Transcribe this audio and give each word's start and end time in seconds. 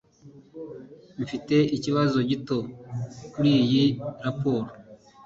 Mfite 1.23 1.55
ikibazo 1.77 2.17
gito 2.29 2.57
kuriyi 3.31 3.83
raporo. 4.25 4.69